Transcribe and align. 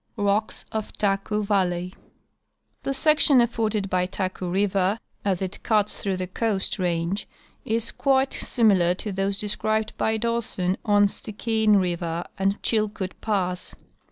Rocks 0.17 0.65
of 0.71 0.91
Taku 0.93 1.43
Valley.— 1.43 1.93
T\ie 2.83 2.91
section 2.91 3.39
afforded 3.39 3.87
by 3.87 4.07
Taku 4.07 4.49
river 4.49 4.99
as 5.23 5.43
it 5.43 5.61
cuts 5.61 5.95
through 6.01 6.17
the 6.17 6.25
Coast 6.25 6.79
range 6.79 7.27
is 7.65 7.91
quite 7.91 8.33
similar 8.33 8.95
to 8.95 9.11
those 9.11 9.37
described 9.37 9.93
by 9.97 10.17
Dawson 10.17 10.75
on 10.83 11.05
Stikine 11.07 11.79
river 11.79 12.23
and 12.39 12.59
Chilkoot 12.63 13.11
pass. 13.21 13.75